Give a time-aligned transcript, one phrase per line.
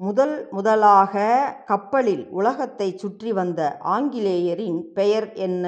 [0.00, 1.14] முதல் முதலாக
[1.66, 5.66] கப்பலில் உலகத்தை சுற்றி வந்த ஆங்கிலேயரின் பெயர் என்ன?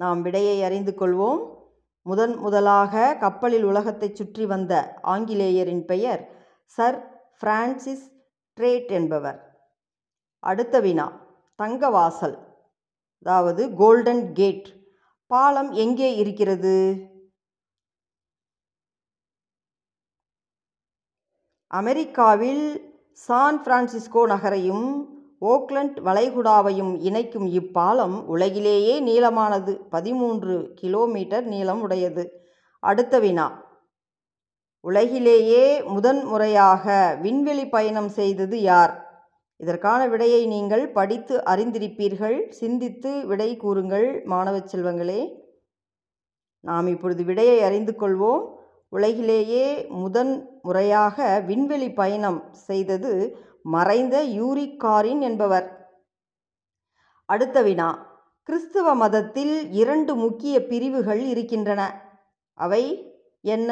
[0.00, 1.40] நாம் விடையை அறிந்து கொள்வோம்.
[2.02, 6.22] முதன் முதலாக கப்பலில் உலகத்தை சுற்றி வந்த ஆங்கிலேயரின் பெயர்
[6.64, 6.98] சர்
[7.38, 8.06] பிரான்சிஸ்
[8.58, 9.40] ட்ரேட் என்பவர்.
[10.42, 11.06] அடுத்த வினா
[11.58, 12.36] தங்கவாசல்
[13.18, 14.68] அதாவது கோல்டன் கேட்.
[15.30, 16.76] பாலம் எங்கே இருக்கிறது?
[21.78, 22.66] அமெரிக்காவில்
[23.26, 24.86] சான் பிரான்சிஸ்கோ நகரையும்
[25.40, 29.72] ஓக்லண்ட் வளைகுடாவையும் இணைக்கும் இப்பாலம் உலகிலேயே நீளமானது.
[29.90, 32.24] பதிமூன்று கிலோமீட்டர் நீளம் உடையது.
[32.82, 33.46] அடுத்த வினா.
[34.80, 36.84] உலகிலேயே முதன் முறையாக
[37.22, 38.94] விண்வெளி பயணம் செய்தது யார்?
[39.56, 42.38] இதற்கான விடையை நீங்கள் படித்து அறிந்திருப்பீர்கள்.
[42.60, 45.20] சிந்தித்து விடை கூறுங்கள் மாணவ செல்வங்களே.
[46.64, 48.44] நாம் இப்பொழுது விடையை அறிந்து கொள்வோம்.
[48.96, 53.12] உலகிலேயே முதன் முறையாக விண்வெளி பயணம் செய்தது
[53.62, 55.66] மறைந்த யூரிகாரின் என்பவர்.
[57.24, 57.88] அடுத்த வினா.
[58.42, 61.82] கிறிஸ்துவ மதத்தில் இரண்டு முக்கிய பிரிவுகள் இருக்கின்றன.
[62.54, 62.82] அவை
[63.40, 63.70] என்ன?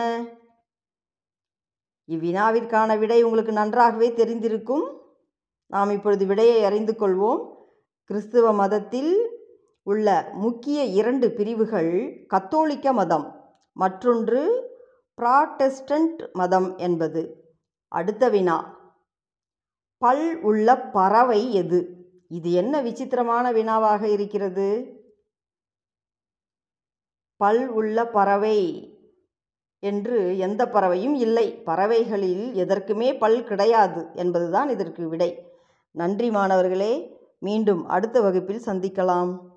[2.09, 4.87] இவ்வினாவிற்கான விடை உங்களுக்கு நன்றாகவே தெரிந்திருக்கும்.
[5.67, 7.43] நாம் இப்பொழுது விடையை அறிந்து கொள்வோம்.
[8.05, 9.13] கிறிஸ்துவ மதத்தில்
[9.83, 11.93] உள்ள முக்கிய இரண்டு பிரிவுகள்
[12.29, 13.27] கத்தோலிக்க மதம்.
[13.73, 14.41] மற்றொன்று
[15.23, 17.53] ப்ராட்டஸ்டன்ட் மதம் என்பது.
[17.89, 18.83] அடுத்த வினா.
[19.99, 22.07] பல் உள்ள பறவை எது?
[22.29, 24.99] இது என்ன விசித்திரமான வினாவாக இருக்கிறது?
[27.37, 28.89] பல் உள்ள பறவை
[29.79, 31.51] என்று எந்த பறவையும் இல்லை.
[31.51, 35.53] பறவைகளில் எதற்குமே பல் கிடையாது என்பதுதான் இதற்கு விடை.
[35.91, 37.21] நன்றி மாணவர்களே.
[37.39, 39.54] மீண்டும் அடுத்த வகுப்பில் சந்திக்கலாம்.